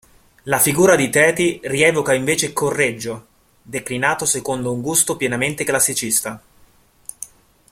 La 0.45 0.57
figura 0.59 0.95
di 0.95 1.11
Teti 1.11 1.59
rievoca 1.61 2.15
invece 2.15 2.53
Correggio, 2.53 3.27
declinato 3.61 4.25
secondo 4.25 4.71
un 4.73 4.81
gusto 4.81 5.15
pienamente 5.15 5.63
classicista. 5.63 6.41